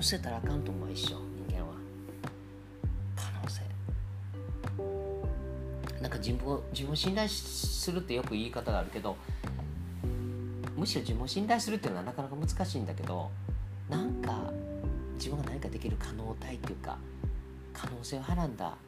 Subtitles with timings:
[0.00, 1.08] 能捨たらあかんと思う一生
[1.46, 1.74] 人間は。
[3.14, 3.60] 可能性。
[6.00, 9.18] なんか自分を自分を信頼するってよく言い方があるけど
[10.74, 13.30] むしろ自分を信頼するっていうのはなかなか難しいんだけど
[13.90, 14.50] なんか
[15.16, 16.96] 自分が何かできる可能体っていうか
[17.74, 18.78] 可能性をはらんだ